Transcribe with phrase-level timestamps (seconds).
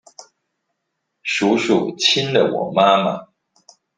[1.21, 3.27] 叔叔親了我媽媽